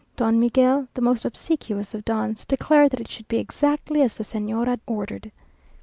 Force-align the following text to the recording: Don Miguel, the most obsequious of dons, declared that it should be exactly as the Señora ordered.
Don 0.15 0.39
Miguel, 0.39 0.87
the 0.95 1.01
most 1.01 1.25
obsequious 1.25 1.93
of 1.93 2.03
dons, 2.03 2.43
declared 2.43 2.89
that 2.89 2.99
it 2.99 3.07
should 3.07 3.27
be 3.27 3.37
exactly 3.37 4.01
as 4.01 4.17
the 4.17 4.23
Señora 4.23 4.79
ordered. 4.87 5.31